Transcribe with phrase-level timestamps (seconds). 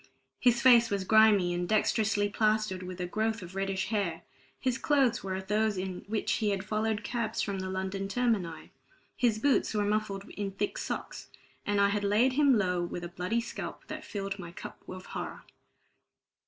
[0.39, 4.23] His face was grimy, and dexterously plastered with a growth of reddish hair;
[4.59, 8.71] his clothes were those in which he had followed cabs from the London termini;
[9.15, 11.27] his boots were muffled in thick socks;
[11.67, 15.05] and I had laid him low with a bloody scalp that filled my cup of
[15.05, 15.43] horror.